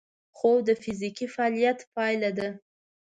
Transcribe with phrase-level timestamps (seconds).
[0.37, 2.49] خوب د فزیکي فعالیت پایله ده